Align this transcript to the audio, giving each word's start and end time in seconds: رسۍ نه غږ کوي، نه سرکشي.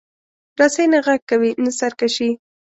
رسۍ 0.59 0.85
نه 0.93 0.99
غږ 1.05 1.21
کوي، 1.29 1.51
نه 1.63 1.71
سرکشي. 1.79 2.29